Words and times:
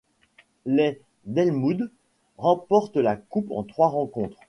Les 0.65 0.99
d'Elmwood 1.25 1.91
remportent 2.39 2.97
la 2.97 3.15
Coupe 3.15 3.51
en 3.51 3.61
trois 3.61 3.89
rencontres. 3.89 4.39